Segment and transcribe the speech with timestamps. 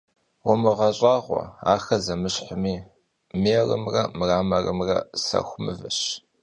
[0.43, 1.41] Vumığeş'ağue,
[1.73, 2.75] axer zemışhmi—
[3.41, 5.99] mêlımre mramorımre— sexu mıveş.